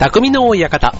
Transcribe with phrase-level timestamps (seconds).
[0.00, 0.94] 匠の館。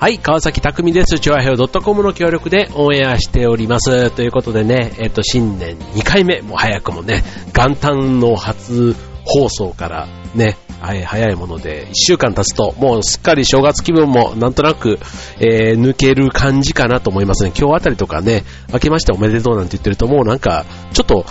[0.00, 1.20] はい、川崎匠です。
[1.20, 4.10] チョアヘオ .com の協力でオンエアしております。
[4.10, 7.22] ということでね、えっ、と、新年2回目、もう早くもね、
[7.56, 14.98] 元旦の初放送からね、はい、早いもので、1週間経つと、もうすっかり正月気分もなんとなく、
[15.38, 17.52] えー抜ける感じかなと思いますね。
[17.56, 18.42] 今日あたりとかね、
[18.72, 21.24] 明けましておめでとうなんて言ってると、もうなんか、ちょっと、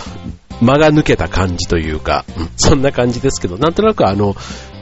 [0.60, 2.24] 間が抜けた感じというか、
[2.56, 4.34] そんな感じですけど、なんとなくあの、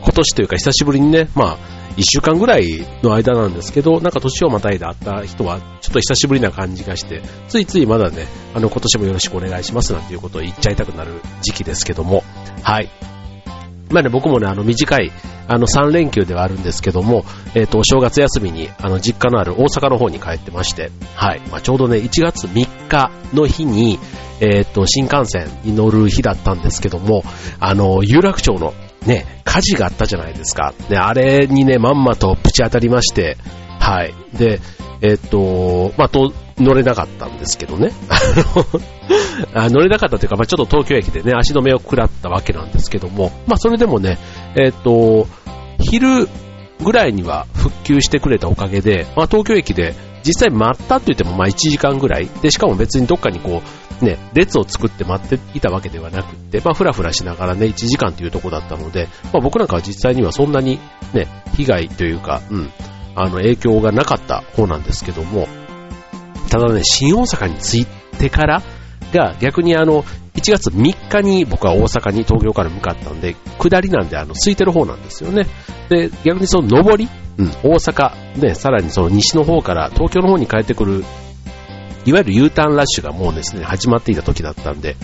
[0.03, 12.25] 今年というか久しぶりにね、まあ、一週間ぐらいの間なんですけど、なんか年をまたいで会った人は、ちょっと久しぶりな感じがして、ついついまだね、あの、今年もよろしくお願いしますなんていうことを言っちゃいたくなる時期ですけども、
[12.63, 12.89] はい。
[13.91, 15.13] まあね、僕もね、あの、短い、
[15.49, 21.43] あの、3連休ではあるんですけども、えっ、と、お正月休みに、あの、実家のある大阪の方に帰ってまして、はい。
[21.51, 23.99] まあ、ちょうどね、1月3日の日に、
[24.43, 27.23] えっ、と、新幹線に乗る日だったんですけども、
[27.61, 28.75] あの、有楽町の
[29.07, 30.75] ね、火事があったじゃないですか。
[30.91, 33.37] ね、あれにね、まんまとプチ当たりまして、
[33.79, 34.13] はい。
[34.37, 34.61] で、
[35.01, 37.93] えっ、と、まあ、と、乗れなかったんですけどね。
[39.55, 44.19] あの乗れなかったというか、まあ、ちょっと東京駅でね、足止めを食らったわけなんですけども、まあ、それでもね、
[44.57, 45.29] えっ、と、
[45.81, 46.29] 昼
[46.83, 53.63] ぐらいには復旧してくれたおかげで、まあ、東京駅で実際待ったって言ってもまあ1時間ぐらい、で、しかも別にどっかにこ
[54.01, 60.79] う、ね、列を作って待っていたわけではなくて、まあ、ふらふらしながらね、1時間というとこだったので、まあ、僕なんかは実際にはそんなに
[61.13, 62.71] ね、被害というか、うん、
[63.15, 65.49] あの、影響がなかった方なんですけども、
[66.51, 67.87] ただね、新大阪に着い
[68.19, 68.63] てから
[69.13, 70.05] が逆にあの、
[70.35, 75.47] 1月3日に僕は大阪に東京から向かったんで、下りなんであの、空いてる方なんですよね。
[75.89, 77.09] で、逆にその上り、
[77.39, 81.05] うん、大阪、ね、さらにその西の方から東京の方に帰ってくる、
[82.05, 84.97] いわゆる U ターンラッシュがもうですね、始まっていた時だったんで、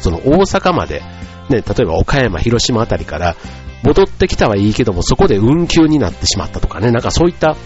[0.00, 1.00] その大阪まで、
[1.48, 3.36] ね、例えば岡山、広島あたりから
[3.82, 7.56] 戻ってきたはいいけども、そこで運休になってしまったとかね、なんかそういった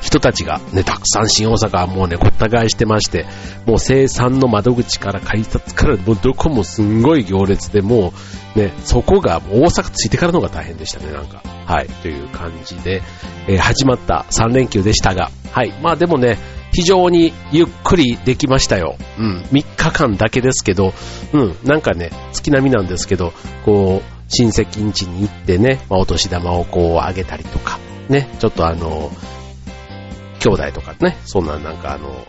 [0.00, 3.26] 人たちがね、たくさん新大阪はもうね、ごった返してまして、
[3.66, 8.12] もう生産の窓口から改札から、もうどこもすんごい行列で、も
[8.54, 11.42] うね、そこが大阪着いてからのが大変でしたね、なんか。
[11.66, 13.02] はい、という感じで、
[13.48, 16.38] えー始まった3連休でしたが、はい、まあでもね、
[16.72, 18.96] 非常にゆっくりできましたよ。
[19.18, 20.92] うん、3日間だけですけど、
[21.32, 23.32] うん、なんかね、月並みなんですけど、
[23.64, 29.10] こう、親戚ん家に行ってね、まあ、お年玉をこうあげたりとか、ね、ちょっとあの、
[30.40, 32.26] 兄弟とかね、そんななんかあの、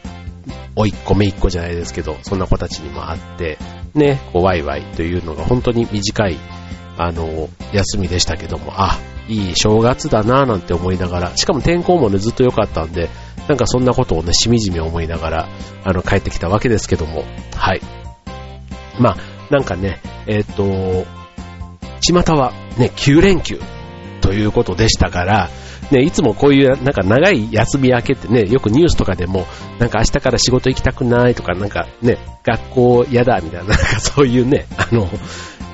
[0.75, 3.57] おいっ子めいっ子じゃないですけど、そんな子たちにも会って、
[3.93, 6.37] ね、こうワイワイというのが本当に短い、
[6.97, 8.97] あの、休みでしたけども、あ、
[9.27, 13.09] いい正月だなぁなんて思いながら、しかも天候もね、ずっと良かったんで、
[13.47, 15.49] なんかそんなことをね、しみじみ思いながら、
[15.83, 17.23] あの、帰ってきたわけですけども、
[17.55, 17.81] はい。
[18.99, 19.17] まあ、
[19.49, 21.05] なんかね、えっ、と、
[22.01, 23.59] 巷はね、9連休
[24.21, 25.49] ということでしたから、
[25.91, 29.45] ね、いつもこういうなんか長い休み明けってね、よくニュースとかでも、
[29.79, 35.07] なんか明日から仕事行きたくないとか、なんかね、学校嫌だみたいな、 なんかそういうね、あの、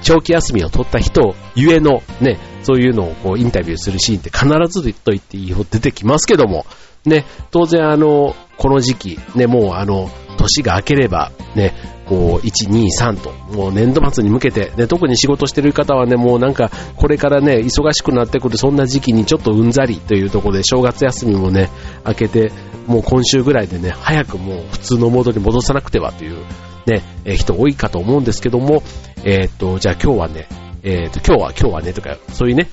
[0.02, 6.66] 長期休みを取った人ゆえのね、そういうのをこうインタビューするシーンって必ずと言っていいほど出てきますけども、
[7.06, 10.09] ね、当然あの、この時期、ね、もうあの、
[10.44, 11.74] 年が明ければ、ね、
[12.06, 21.70] こう、1、2、3と、もう年度末に向けて、ね、特に仕事してる方はね、もうなんか、これからね、忙しくなってくる、そんな時期にちょっとうんざりというところで、正月休みもね、
[22.06, 22.52] 明けて、
[22.88, 26.38] もう今週ぐらいでね、早くもう普通のモードに戻さなくてはという、
[26.86, 28.84] ね、え人多いかと思うんですけども、
[29.24, 30.48] えーっと、じゃあ今日はね、
[30.84, 32.68] えーっと、今日は今日はね、とか、そういうね、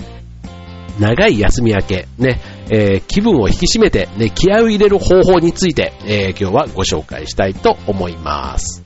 [0.98, 8.84] 長い休み明け、ね、えー気分を引き締めて、ね、気合を入れる方法について、えー今日はご紹介したいと思います。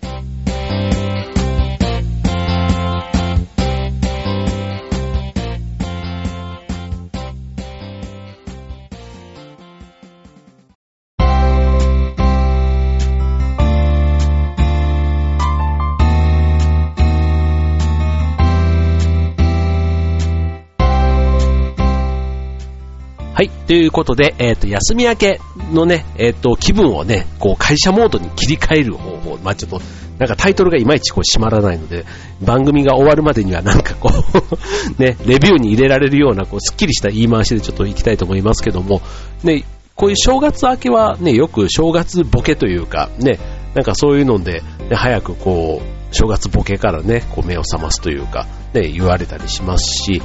[23.67, 25.41] ということで、えっ、と、休み明け
[25.73, 29.39] のね、えっ、と、気分をね、こう、会社モードに切り替える方法。
[29.43, 29.81] まあ、ちょっと、
[30.19, 32.05] なんかタイトルがいまいちこう締まらないので、
[32.43, 34.23] 番組が終わるまでにはなんかこう、
[35.03, 39.01] ね、レビューに入れられるような、こう、スッキリした言い回しでちょっと行きたいと思いますけども、
[39.43, 39.65] ね、
[39.95, 43.39] こういう正月明けはね、よく正月ボケというか、ね、
[43.75, 50.23] なんかそういうので、ね早くこう、正月ボケからね、こう目を覚ますというか、ね、言われたりしますし、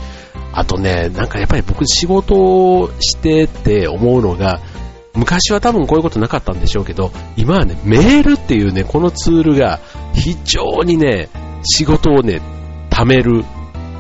[0.52, 4.60] あとね、なんかやっぱり僕仕事をしてて思うのが、
[5.14, 9.80] 昔は多分こういうことなかったんでしょうけど、今はね、メールっていうね、このツールが
[10.14, 11.30] 非常にね、
[11.64, 12.42] 仕事をね、
[12.90, 13.44] 貯める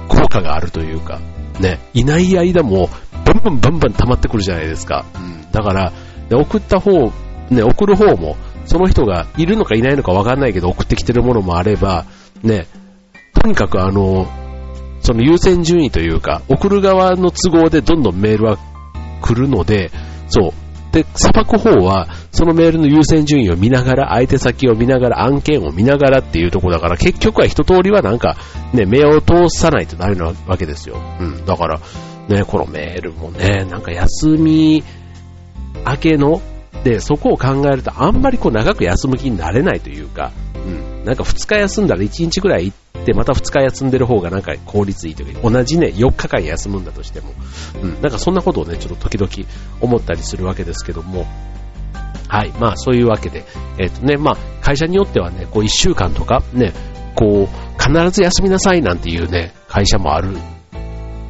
[0.08, 1.20] 効果があるというか、
[1.60, 2.90] ね、いない間も
[3.26, 5.06] バンバンバンバン溜まってくるじゃないですか。
[5.16, 5.94] うん、だから、
[6.32, 7.12] 送った方、
[7.50, 12.06] ね、送る方も、その人がいるのかいないのかわかんないけど送ってきてるものもあれば、
[12.44, 12.68] ね、
[13.34, 14.28] とにかくあの、
[15.02, 18.58] その優先順位というか、送る側の都合でどんどんメールは
[19.22, 19.92] 来るので、
[20.28, 20.54] そう。
[20.92, 28.36] で、裁く方は、そのメールの優先順位を見ながら、相手先を見ながら、案件を見ながらっていうところだから、結局は一通りはなんか、
[28.74, 30.98] ね、目を通さないとダメなわけですよ。
[31.20, 31.46] うん。
[31.46, 31.80] だから、
[32.28, 34.84] ね、このメールもね、なんか休み
[35.86, 36.42] 明けの、
[36.84, 41.06] で、そこを考えると、あんまりこう長く休む気になれないというか、うん。
[41.06, 47.34] なんか2日休んだら1日ぐらい行って、また2日休んでる方がなんか効率いいというか、同じね、4日間休むんだとしても、
[47.82, 48.02] うん。
[48.02, 49.50] なんかそんなことをね、ちょっと時々
[49.82, 51.26] 思ったりするわけですけども、
[52.28, 52.52] はい。
[52.60, 53.44] まあそういうわけで、
[53.78, 56.74] え、ー、とね、まあ会社によってはね、こう1週間とかね、
[57.16, 60.38] こう、必ず休みなさいなんていうね、会社もある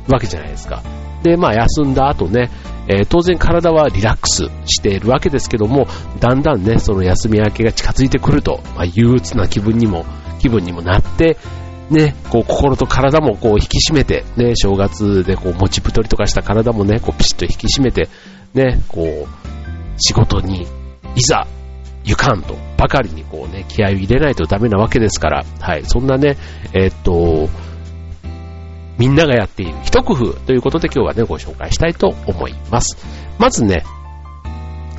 [0.10, 0.84] わけじゃないですか。
[1.24, 2.50] で、まあ休んだ後ね、
[2.90, 5.88] えー、当然体はリラックスしているわけですけども、
[6.20, 10.06] だんだんね、その休み明けが近づいてくると、まあ、憂鬱な気分にも、
[10.40, 11.38] 気分にもなって、
[11.90, 18.10] ね、こう心と体もこう引き締めて、ね、正月でこう持ち太りとかした体もね、こうピシッと引き締めて、
[18.54, 19.28] ね、こう、
[19.98, 20.68] 仕事に
[21.16, 21.48] いざ
[22.04, 26.38] 行かんとばかりにこうね、気合を入れないとダメなわけですから、はい、そんなね、
[26.74, 27.50] えー、っと、
[28.98, 32.98] みんながやっている一工夫ということで今日はね、ご紹介したいと思います。
[33.38, 33.84] まずね、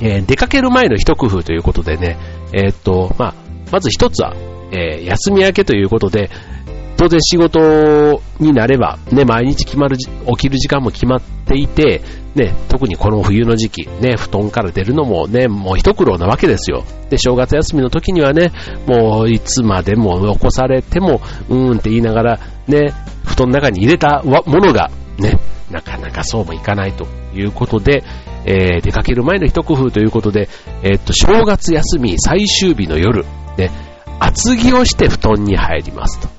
[0.01, 2.17] えー、出かける前の一工夫ということでね、
[2.53, 3.35] えー、っと、まあ、
[3.71, 4.33] まず一つは、
[4.71, 6.29] えー、休み明けということで、
[6.97, 10.07] 当然仕事になれば、ね、毎日決まる、起
[10.37, 12.01] きる時間も決まっていて、
[12.35, 16.83] ね、特にこの冬の時期、ね、布団から出るのもね、もう一苦労なわけですよ。
[17.09, 18.51] で、正月休みの時にはね、
[18.85, 22.93] もういつまでも起こされても、うーんって言いながら、ね、
[23.25, 25.39] 布団の中に入れたものが、ね、
[25.71, 28.03] なかなかそうもいかないということで、
[28.45, 30.49] えー、出かける前の一工夫ということで、
[30.83, 33.25] えー、っと、正月休み最終日の夜、
[33.57, 33.71] ね、
[34.19, 36.29] 厚着をして布団に入りますと。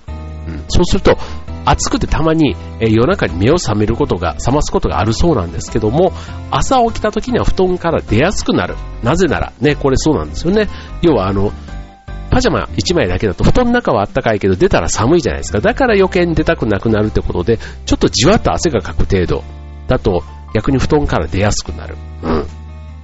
[0.49, 1.17] うん、そうすると、
[1.65, 6.13] 暑くてたまに、えー、夜中に目を覚めることが、覚ますことがあるそうなんですけども、
[6.51, 8.77] 朝起きた時には布団から出やすくなる。
[9.03, 10.69] なぜなら、ね、これそうなんですよね。
[11.03, 11.53] 要はあの、
[12.31, 15.61] パジャマ1枚だけだと布団の中は暖かいけど出たら寒いじゃないですか。
[15.61, 19.45] だから余計に出たくなくなるってことで、ちょっとじわっと汗がかく程度
[19.87, 20.25] だと
[20.55, 21.97] 逆に布団から出やすくなる。
[22.23, 22.47] うん。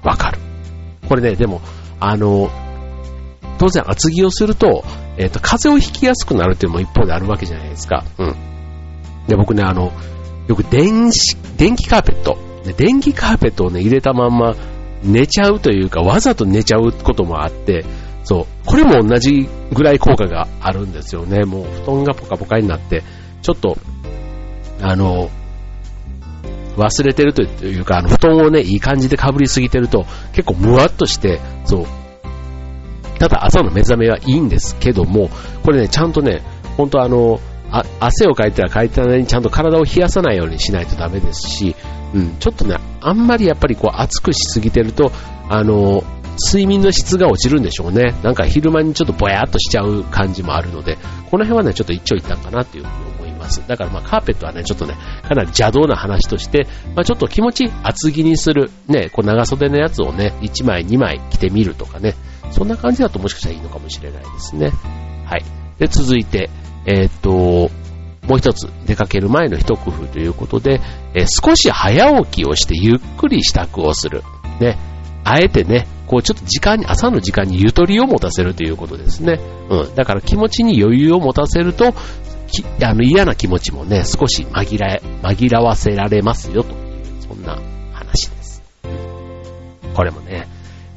[0.02, 0.38] わかる。
[1.08, 1.60] これね、でも、
[2.00, 2.50] あの、
[3.58, 4.84] 当然厚着をすると、
[5.16, 8.04] えっ、ー、と、風邪をひきやすくなるっていうのも一方であるわけじゃないですか。
[8.18, 8.36] うん。
[9.26, 9.92] で、僕ね、あの、
[10.46, 12.38] よく電子、電気カーペット。
[12.76, 14.54] 電気カーペットをね、入れたまんま
[15.02, 17.84] 寝ちゃうというか、わざと寝ちゃうこともあって、
[18.24, 18.46] そう。
[18.66, 21.44] これも同じぐらい効果があるんですよね。
[21.44, 23.02] もう布団がポカポカになって、
[23.42, 23.78] ちょっと、
[24.80, 25.30] あの、
[26.76, 31.86] 忘れてるというか、あの、布団をね、いい感じで被りすぎてると、結構ムワっとして、そう。
[33.18, 35.28] ただ朝の目覚めはいいんですけども、
[35.64, 36.42] これね、ちゃんとね、
[36.76, 41.76] 本当あの、あ汗をかいたらかいたなりにちゃんと体を冷やさないようにしないとダメですし、
[42.14, 45.12] うん、ちょっとね、あんまりやっぱりこう熱くしすぎてると、
[45.48, 46.02] あの、
[46.46, 48.14] 睡眠の質が落ちるんでしょうね。
[48.22, 50.96] なんか昼間にちょっとぼやっとしちゃう感じもあるので、
[51.30, 53.66] この辺はね、ちょっと一長一短かなっていうふうに思います。
[53.66, 62.14] だからまあカーペットはね、ちょっとね、かなり邪道な話として、まあちょっと気持ち厚着にする、ね、こう長袖のやつをね、1枚2枚着てみるとかね、
[62.50, 64.72] そんな感じだともしかしたらいいのかもしれないですね。
[65.24, 65.44] はい。
[65.78, 66.50] で、続いて、
[66.86, 67.70] えー、っと、
[68.26, 70.80] もう一つ、出かける前の一工夫ということで、
[71.14, 74.22] えー、少し早起きをしてゆっくり支度をする。
[74.60, 74.76] ね。
[75.24, 79.38] あえてね、こうちょっと時間に、朝の時間にゆとりを持たせるということですね。
[79.70, 79.94] うん。
[79.94, 81.94] だから気持ちに余裕を持たせると、
[82.82, 86.76] あの嫌な気持ちもね、少し紛ら紛らわせられますよという、
[87.20, 87.58] そんな
[87.92, 88.62] 話です。
[89.94, 90.48] これもね、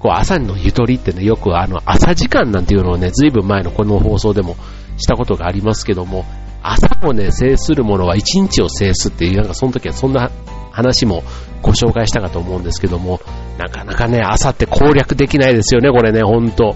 [0.02, 4.56] こう朝のゆとりってね、よくあの朝時間なんていうのをね、ずいぶん前のこの放送でも
[4.98, 6.26] したことがありますけども、
[6.64, 10.32] 朝をね、制するものは一日を制すっていう、なんかその時はそんな
[10.72, 11.24] 話も
[11.62, 13.20] ご紹介したかと思うんですけども、
[13.58, 16.76] なかなかね、朝って攻略できないですよね、これね、ほんと。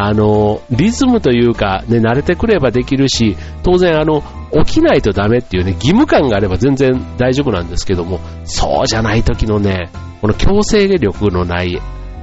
[0.00, 4.22] あの、リズムというか、ね、慣れてくればできるし、当然あの、
[4.64, 11.80] 起きないとダメっていうね、義務感があれば全然大丈夫なんですけども、そうじゃない時のね、この強制力のない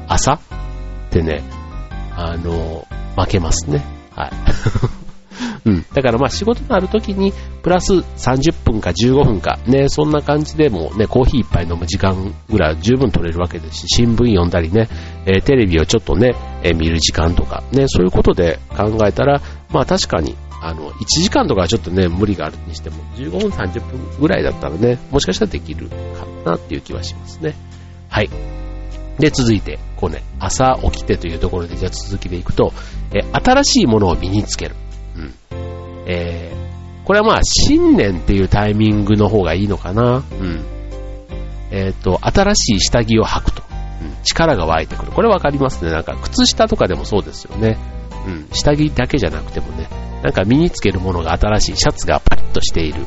[0.07, 0.39] 朝っ
[1.09, 1.43] てね、
[2.15, 3.83] あの、負けますね。
[4.15, 4.31] はい。
[5.65, 5.85] うん。
[5.93, 7.33] だからまあ仕事のある時に、
[7.63, 14.87] プラス30分か15分か、ね、そんな感じでもね、コーヒー一杯飲む時間ぐらい十分取れるわけですし、新聞読んだりね、
[15.25, 25.95] えー、テレビをちょっとね、えー、見る時間とか、ね、そういうことで考えたら、まあ確かに、あの、1時間とかはちょっとね、無理があるにしても、15分、30分ぐらいだったらね、もしかしたらできるか
[26.45, 27.55] なっていう気はしますね。
[28.09, 28.29] はい。
[29.19, 32.73] で、続いて、こうね、朝起きてというところで、じゃあ続きでいくと、
[33.13, 34.75] え新しいものを身につける。
[35.15, 35.33] うん。
[36.07, 40.23] えー、これはまあ、新年っていうタイミングの方がいいのかな。
[40.39, 40.65] うん。
[41.71, 43.63] えっ、ー、と、新しい下着を履くと。
[44.01, 44.23] うん。
[44.23, 45.11] 力が湧いてくる。
[45.11, 45.91] これわかりますね。
[45.91, 47.77] なんか、靴下とかでもそうですよね。
[48.27, 48.47] うん。
[48.51, 49.87] 下着だけじゃなくてもね、
[50.23, 53.05] なんか身につけるものが新しい、シャツがパリッとしている。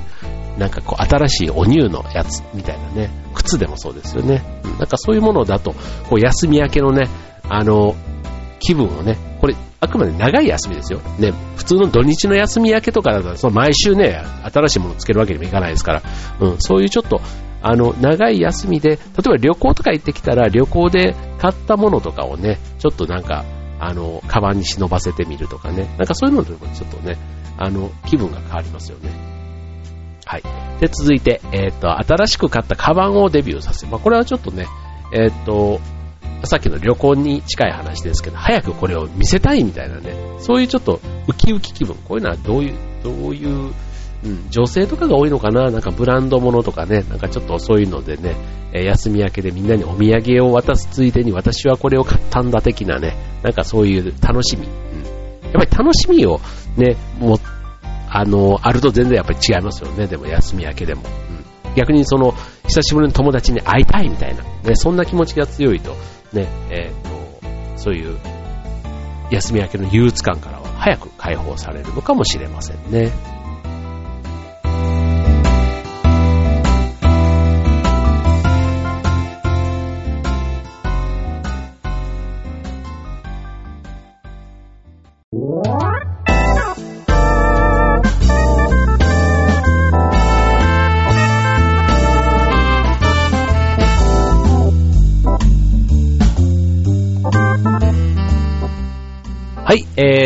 [0.56, 3.10] なんかこう、新しいお乳のやつみたいなね。
[3.48, 4.42] 靴でもそうですよね。
[4.78, 5.72] なんかそういうものだと、
[6.08, 7.08] こう、休み明けのね、
[7.48, 7.96] あの、
[8.60, 11.00] 気分をね、これ、あくまで長い休みですよ。
[11.18, 16.02] ね、普通の土日の休み明けとかだったら、その毎週ね、新しいものをつけるわけにもいかないですから、
[16.40, 17.20] うん、そういうちょっと、
[17.62, 23.44] あの、長い休みで、例えば旅行とか行ってきたら、旅行で買ったものとかをね、ちょっとなんか、
[23.80, 27.16] あの、カバンに忍ばせてみるとかね、なんかそういうのでもちょっとね、
[27.56, 29.37] あの、気分が変わりますよね。
[30.28, 30.42] はい。
[30.78, 33.86] で、続いて、えっ、ー、と、新しく買ったカバンをデビューさせ。
[33.86, 34.66] まあ、これはちょっとね、
[35.10, 35.80] えっ、ー、と、
[36.44, 43.72] さっきの旅行に近い話ですけど、早くこれを見せたいみたいなね、そういうちょっとウキウキ気分、こういうのはどういう、どういう、
[44.24, 48.36] うん、女性とかが多いのかななんかブランド物とかね、なんかちょっとそういのでね、
[48.74, 54.66] え休み明けでみんなにお土産を渡すついでに私はこれを買ったんだ的なね、なんかそういう楽しみ。
[54.66, 54.72] うん、
[55.44, 56.38] やっぱり楽しみを
[56.76, 57.38] ね、も
[58.10, 61.02] あの、あると全然やっぱり違いますよね、でも休み明けでも。
[61.66, 62.34] うん、逆にその、
[62.66, 65.92] 久しぶりの友達に会いたいみたいな、ね、そんな気持ちが強いと、
[66.32, 68.18] ね、えっ、と、そういう
[69.30, 73.37] 休み明けの憂鬱感からは早く解放されるのかもしれませんね。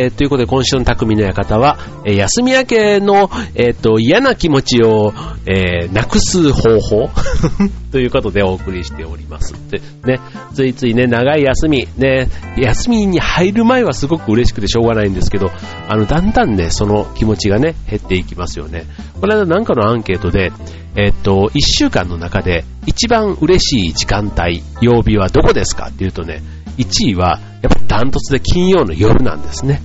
[0.03, 5.13] えー、ということで今週の匠の館は、えー、休み明けの、え、ー、と、嫌な気持ちを、
[5.47, 7.11] えー、なくす方法
[7.93, 9.55] ということでお送りしております。
[9.71, 10.21] で、ね、
[10.55, 15.53] ついついね、長い休み、ね、休みに入る前はすごく嬉しくてしょうがないんですけど、
[15.89, 18.87] あの、だんだんね、その気持ちがね、減っていきますよね。
[19.21, 20.51] この間なんかのアンケートで、
[20.97, 26.43] えっと、一週間の中で一番嬉しい時間帯、曜日はどこですかっていうとね、
[26.79, 29.81] 1位は、やっぱダントツで金曜の夜なんですね。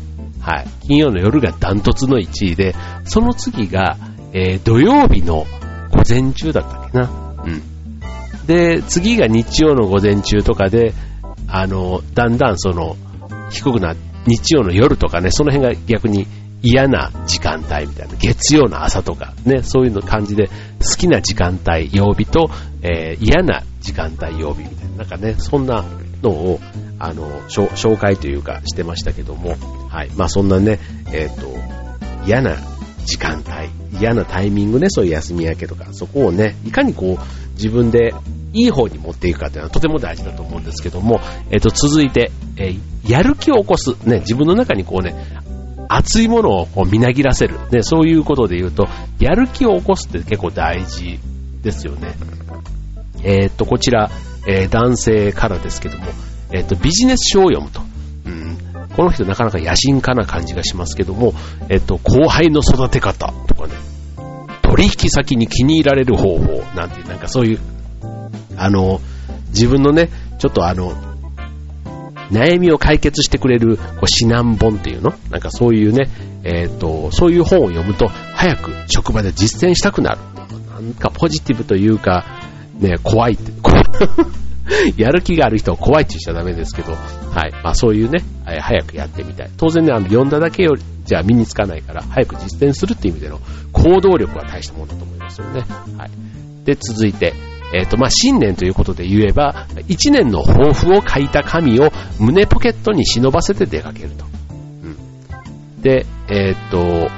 [0.48, 0.68] はい。
[0.88, 2.74] 金曜の夜がダントツの1位で、
[3.04, 3.98] その次が、
[4.32, 5.46] えー、土曜日の
[5.92, 7.36] 午前中だったっけな。
[7.46, 7.62] うん。
[8.48, 10.94] で、次が日曜の午前中とかで、
[11.50, 12.96] あの、だんだんその、
[13.50, 13.94] 低くな、
[14.26, 16.26] 日曜の夜とかね、その辺が逆に
[16.62, 22.50] 嫌な時間帯みたいな、月曜の朝とかね、そういうの感じで、好きな時間帯、曜日と、
[22.84, 25.84] えー、嫌な時間帯、曜日みたいな、なんかね、そんな
[26.24, 26.60] のを、
[27.00, 29.56] あの、紹介というかしてましたけども、
[29.90, 30.10] はい。
[30.16, 30.80] まあそんなね、
[31.12, 31.48] えっ、ー、と、
[32.26, 32.56] 嫌な
[33.06, 38.14] 時間帯、嫌なタイミングね、そういう休み明けとか、そこをね、いかにこう、自分で
[38.54, 41.20] いい方に持っていくかというのはとても大事だと思うんですけども、
[41.52, 43.92] えっ、ー、と、続いて、えー、やる気を起こす。
[44.08, 45.16] ね、自分の中にこうね、
[45.90, 47.58] 熱いものをこうみなぎらせる。
[47.72, 48.88] ね、そういうことで言うと、
[49.20, 51.20] やる気を起こすって結構大事
[51.62, 52.16] ですよね。
[53.24, 54.12] えっ、と、こちら、
[54.46, 56.06] え、男性からですけども、
[56.52, 57.82] えっ、ー、と、ビジネス書を読むと。
[58.26, 58.58] うん、
[58.96, 61.34] この人なかなか野心家な感じがしますけども、
[61.70, 63.74] えっ、ー、と、後輩の育て方とかね、
[64.62, 67.60] 取引先に気に入られる方法なんてなんかそういう、
[68.58, 69.00] あの、
[69.50, 70.94] 自分のね、ちょっとあの、
[72.32, 75.14] 悩みを解決してくれるこう指南本っていうの？
[75.30, 76.10] なんかそういうね、
[76.44, 80.20] えっ、ー、と、そういう本を読むと早く職場で実践したくなる。
[80.74, 82.26] なんかポジティブというか、
[82.80, 83.52] ね、怖いって、
[84.98, 87.52] やる気がある人は怖いって言っちゃダメですけど、はい。
[87.64, 89.50] まあそういうね、早くやってみたい。
[89.58, 93.40] 当然ね、あの、読んだだけより、じゃあ身につかないから、早く実践するっていう意味での
[93.72, 95.62] 行動力は大したものだと思いますよね。
[95.98, 96.10] はい。
[96.66, 97.34] で、続いて、
[97.74, 104.26] えっ、ー、と、まあ、新年ということで言えば、一年の抱負を書いた紙を胸ポケットに忍ばせて出かけると。
[104.84, 105.82] うん。
[105.82, 107.10] で、えっ、ー、と、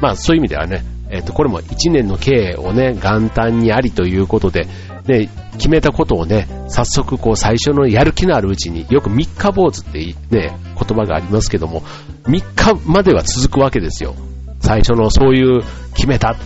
[0.00, 4.66] まあ、そういう意味ではね、えっ、ー、と、これも一年の経営をね、元旦にありということで、
[5.06, 11.82] ね、決めたことをね、早速こう最初のやる気のあるうちに、よく三日坊主ってね、言葉がありますけども、
[12.26, 14.14] 三日までは続くわけですよ。
[14.60, 15.62] 最初のそういう
[15.94, 16.36] 決めた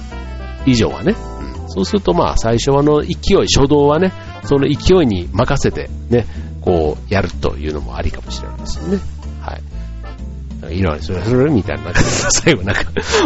[0.67, 1.14] 以上はね。
[1.69, 4.12] そうするとまあ最初はの勢い、初動はね、
[4.45, 6.26] その勢いに任せてね、
[6.61, 8.99] こうやるというのもありかもしれないですよね。
[9.40, 9.81] はい。
[10.69, 12.83] いろいろするするみたいな、 最後なんか、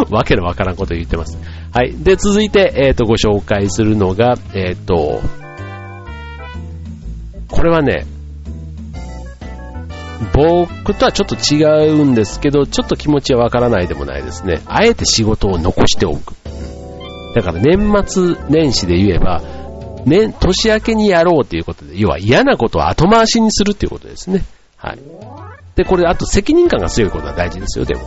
[0.09, 1.37] わけのわからんこと言ってます。
[1.75, 1.93] はい。
[1.93, 5.21] で、続いて、えっ、ー、と、ご紹介するのが、えっ、ー、と、
[7.51, 8.05] これはね、
[10.33, 14.61] 僕とはちょっと違うんですけど、ちょっと気持ちはわからないでもないですね。
[14.67, 16.33] あえて仕事を残しておく。
[17.35, 19.41] だから年末年始で言えば、
[20.05, 24.45] 年、年明けにやろうということで、要は嫌なことを後回しにするっていうことですね。
[24.77, 24.99] はい。
[25.75, 28.01] で、これ、あと責任感が強いことは大事ですよ、でも。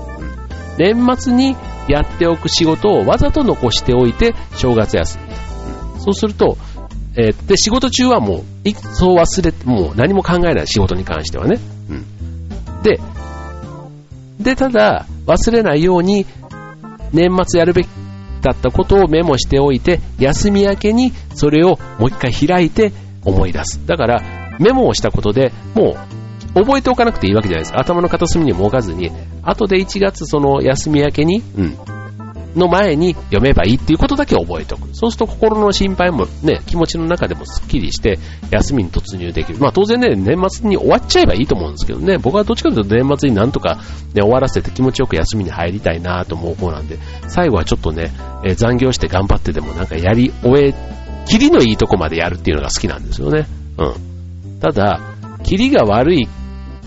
[0.78, 1.54] 年末に
[1.88, 5.24] やっておく仕事をわざと残しておいて、正月休み。
[5.94, 6.56] うん、そうすると、
[7.16, 11.58] えー、で、仕事中はもう、いそう忘れて、もう何も考えない仕事に関してはね。
[11.90, 12.82] うん。
[12.82, 13.00] で、
[14.40, 16.26] で、ただ、忘れないように、
[17.12, 17.88] 年末やるべき
[18.42, 22.92] だったことをメモしておいて、休み明けにそれをもう一回開いて
[23.24, 23.84] 思い出す。
[23.86, 24.22] だから、
[24.58, 26.17] メモをしたことでもう
[26.60, 27.80] 覚えておかなくていいわけじゃないですか。
[27.80, 29.10] 頭の片隅にも置かずに、
[29.42, 31.78] 後で1月その休み明けに、うん、
[32.54, 34.88] の前に読めばいいっていうことだけ覚えておく。
[34.92, 38.18] そうすると心の心配もね、気持ちの中でもスッキリして
[38.50, 39.58] 休みに突入できる。
[39.58, 43.76] まあ当然ね、年末に終わっちゃえばいいと思うんですけどね、僕はどっちかというと年末になんとか、
[44.14, 46.98] ね、終わらせて気持ちよく休みに入りたいなと思う方なんで、
[47.28, 48.10] 最後はちょっとね、
[48.44, 50.74] えー、残業して頑張ってでもなんかやり終え、
[51.26, 53.46] キリのいいとこまでやるっていうのが好きなんですよね。
[53.76, 54.60] うん。
[54.60, 55.00] ただ、
[55.44, 56.28] キリが悪い、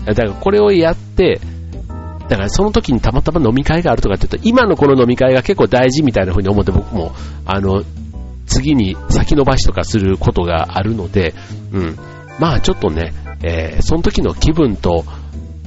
[0.06, 1.40] だからこれをやって、
[2.28, 7.12] だからその時にたまたま飲み会があるとかって言うと、今のこの飲み会が結構大事みたいな風に思って僕も、
[7.44, 7.82] あの、
[8.46, 11.34] 次に先延ばしとかすることがあるので、
[11.72, 11.98] うん。
[12.38, 15.04] まあちょっとね、えー、その時の気分と、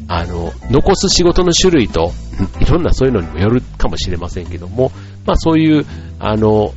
[0.07, 2.11] あの、残す仕事の種類と、
[2.59, 4.91] いろんなそういうのにもよるかもしれませんけども、
[5.25, 5.85] まあそういう、
[6.19, 6.73] あの、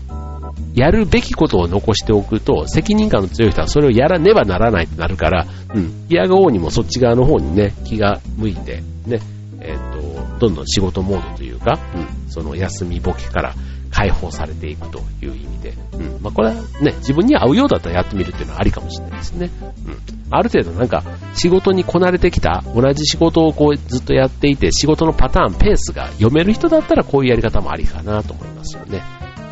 [0.79, 9.21] やるべきことを残しておくと、責任感の強い人はそれをやらねばならないってなるから、うん、嫌がおうにもそっち側の方にね、気が向いて、ね、
[9.61, 13.55] えっ、と、どんどん仕事モードというか、うん、その休みボケから
[13.91, 19.51] 解放されていくという意味で、うん、まあこれはね、自分に合うようだったらやってみるっていうのはありかもしれないですね。
[19.63, 19.99] うん。
[20.31, 21.03] ある程度なんか
[21.35, 29.03] 仕事にこなれてきた、同じ仕事をこうずっとやっていて、仕事のパターン、ペースが読める人だったらこういうやり方もありかなと思いますよね。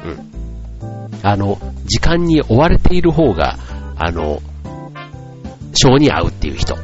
[0.05, 0.36] うん。
[1.27, 3.59] あの、時間に追われている方が、
[3.97, 4.41] あの、
[5.73, 6.77] 性に合うっていう人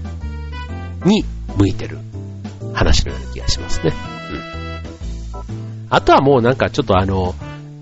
[1.05, 1.25] に
[1.57, 1.99] 向いてる
[2.75, 3.93] 話のような気がしますね。
[4.33, 5.87] うん。
[5.91, 7.37] あとはもうなんかちょっとあの、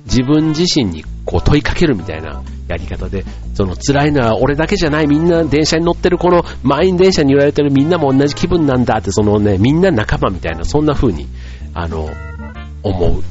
[0.05, 11.27] 自分自身にこう問いかけるみたいなやり方で、その辛いのは俺だけじゃない、みんな電車に乗ってるこの満員電車に揺られてるみんなも同じ気分なんだって、そのね、みんな仲間みたいな、そんな風に、
[11.73, 12.11] あの、
[12.83, 13.23] 思う。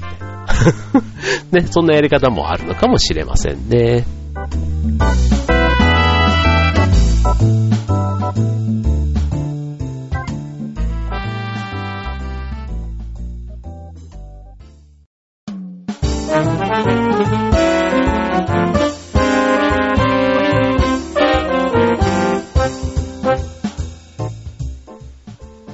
[1.52, 4.06] ね、そんなやり方もあるのかもしれませんね。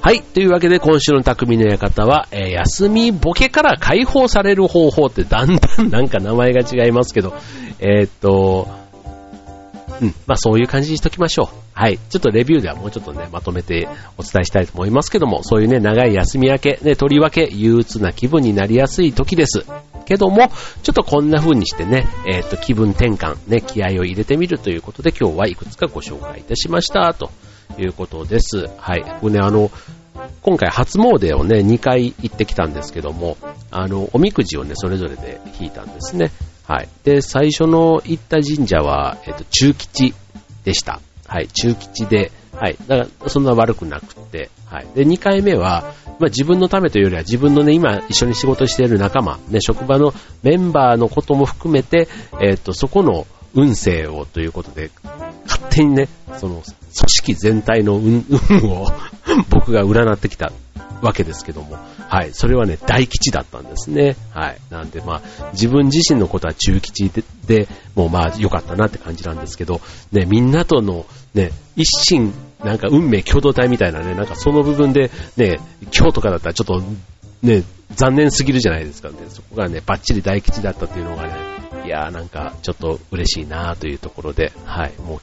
[0.06, 0.22] はい。
[0.22, 7.34] というわけで、今週の匠の館は、え、休みボケから解放される方法ってだんだんなんか名前が違いますけど、
[7.80, 8.68] えー、っと、
[10.02, 10.08] うん。
[10.26, 11.56] まあそういう感じにしときましょう。
[11.74, 11.98] はい。
[11.98, 13.88] ちょっとレビューではもうちょっとね、まとめて
[14.18, 19.66] お伝えしたいと思いますけども、そういうね、長い休み明け、ね、とりわけ憂鬱な気分になりやすい時です。
[20.06, 20.50] けども、
[20.84, 27.32] ちょっとこんな風にしてね、えっ、と、気分転換、ね、気合を入れてみるということで今日はいくつかご紹介いたしました、と
[27.78, 28.70] いうことです。
[28.78, 29.04] はい。
[29.20, 29.72] これね、あの、
[30.46, 33.36] 今回初詣をね、2回行ってきたんですけども、
[33.72, 36.30] あの、おみくじをね、それぞれで引いたんですね。
[36.68, 36.90] はい。
[37.04, 40.14] で、最初の行った神社は、えっ、と、中吉
[40.64, 41.02] でした。
[41.26, 42.78] はい、中吉で、はい。
[42.88, 44.88] だから、そんな悪くなくて、はい。
[44.94, 52.08] で、2回目は、まあ、自分のためというよりは自分のね、今一緒に仕事している仲間、ね、職場のメンバーのことも含めて、
[52.40, 54.92] えっ、と、そこの運勢をということで、
[55.56, 58.20] 勝手にね、その、組織全体の運
[58.64, 58.88] を
[59.50, 60.52] 僕が占ってきた
[61.02, 64.16] わけですけども、はい、それはね、大吉だったんですね。
[64.32, 64.58] はい。
[64.70, 65.22] なんでまあ、
[65.54, 75.60] 自分自身のことは中吉で、でもうまあ良かったなって感じなんですけど、ね、みんなとのね、一心、なんか運命共同体みたいなね、なんかその部分でね、
[75.96, 76.82] 今日とかだったらちょっと
[77.42, 79.16] ね、残念すぎるじゃないですかね。
[79.30, 81.34] そこがね、バッチリ大吉だったというのがね、
[81.86, 85.20] いやーなんかちょっと嬉しいなというところで、はい、もう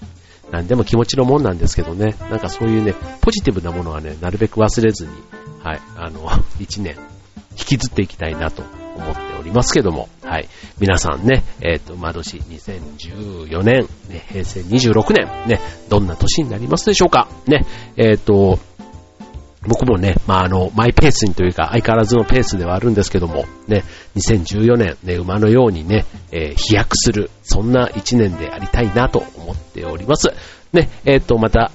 [0.53, 5.12] 何でも気持ちのもんなんですけどね、なんかそういうね、ポジティブなものはね、なるべく忘れずに、
[5.65, 6.97] はい、あの、 一年、
[7.53, 8.62] 引きずっていきたいなと
[8.95, 17.29] 思っておりますけども、はい、皆さんね、えっ、ー、と、まどし2014年、ね、平成26年、ね、どんな年になりますでしょうか。
[17.47, 17.65] ね、
[17.97, 18.59] えっ、ー、と、
[19.66, 23.85] 僕もね、まあ、あの、マイペースにというか、相変わらずのペースではあるんですけども、ね、
[24.16, 30.33] 2014年、ね、馬のようにね、えー、飛躍する、そんな一年でありたいなと思っております。
[30.72, 31.70] ね、えっ、ー、と、また、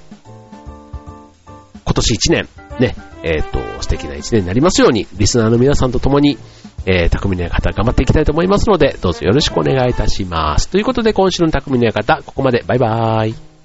[1.84, 2.48] 今年一年、
[2.78, 6.36] ね、えっ、ー、と、素敵な一年になりますように、リスナーの皆さんと共に、
[6.84, 10.68] えー、匠の館頑張っていきたいと思いますので、どうぞよろしくお願いいたします。
[10.68, 12.62] ということで、今週の匠の館、ここまで。
[12.66, 13.57] バイバーイ。